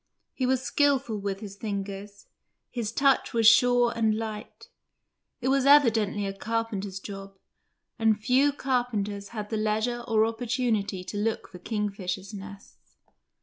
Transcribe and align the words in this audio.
He 0.33 0.47
was 0.47 0.63
skilful 0.63 1.19
with 1.19 1.41
his 1.41 1.55
fingers, 1.57 2.25
his 2.71 2.91
touch 2.91 3.35
was 3.35 3.45
sure 3.45 3.93
and 3.95 4.17
light. 4.17 4.67
It 5.41 5.49
was 5.49 5.67
evidently 5.67 6.25
a 6.25 6.33
carpenter's 6.33 6.99
job, 6.99 7.37
and 7.99 8.19
few 8.19 8.51
carpenters 8.51 9.27
had 9.27 9.51
the 9.51 9.57
leisure 9.57 10.03
or 10.07 10.25
opportunity 10.25 11.03
to 11.03 11.17
look 11.17 11.49
for 11.49 11.59
kingfishers' 11.59 12.33
nests. 12.33 12.95